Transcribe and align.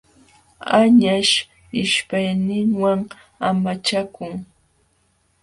Añaśh 0.79 1.35
ishpayninwan 1.81 3.01
amachakun. 3.47 4.33